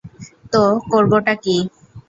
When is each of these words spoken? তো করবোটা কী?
তো 0.53 0.61
করবোটা 0.91 1.33
কী? 1.43 1.55